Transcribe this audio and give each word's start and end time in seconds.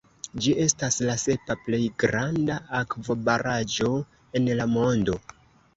Ĝi 0.43 0.53
estas 0.63 0.95
la 1.09 1.17
sepa 1.23 1.57
plej 1.67 1.81
granda 2.05 2.59
akvobaraĵo 2.81 3.95
en 4.41 4.55
la 4.63 4.71
mondo. 4.77 5.23